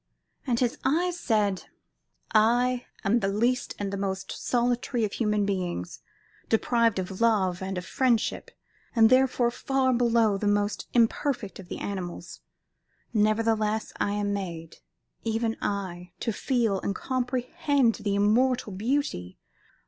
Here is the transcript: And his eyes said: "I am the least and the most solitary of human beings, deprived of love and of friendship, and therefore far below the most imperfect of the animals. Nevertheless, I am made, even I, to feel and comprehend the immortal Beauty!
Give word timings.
And 0.47 0.59
his 0.59 0.79
eyes 0.83 1.19
said: 1.19 1.65
"I 2.33 2.87
am 3.03 3.19
the 3.19 3.27
least 3.27 3.75
and 3.77 3.93
the 3.93 3.97
most 3.97 4.31
solitary 4.31 5.05
of 5.05 5.13
human 5.13 5.45
beings, 5.45 5.99
deprived 6.49 6.97
of 6.97 7.21
love 7.21 7.61
and 7.61 7.77
of 7.77 7.85
friendship, 7.85 8.49
and 8.95 9.11
therefore 9.11 9.51
far 9.51 9.93
below 9.93 10.39
the 10.39 10.47
most 10.47 10.87
imperfect 10.95 11.59
of 11.59 11.67
the 11.67 11.77
animals. 11.77 12.41
Nevertheless, 13.13 13.93
I 13.97 14.13
am 14.13 14.33
made, 14.33 14.77
even 15.23 15.55
I, 15.61 16.13
to 16.21 16.33
feel 16.33 16.79
and 16.81 16.95
comprehend 16.95 17.93
the 18.01 18.15
immortal 18.15 18.73
Beauty! 18.73 19.37